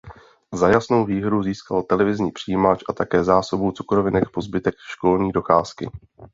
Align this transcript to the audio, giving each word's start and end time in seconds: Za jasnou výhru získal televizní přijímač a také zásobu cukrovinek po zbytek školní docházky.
Za 0.53 0.69
jasnou 0.69 1.05
výhru 1.05 1.43
získal 1.43 1.83
televizní 1.83 2.31
přijímač 2.31 2.83
a 2.89 2.93
také 2.93 3.23
zásobu 3.23 3.71
cukrovinek 3.71 4.29
po 4.29 4.41
zbytek 4.41 4.75
školní 4.77 5.31
docházky. 5.31 5.89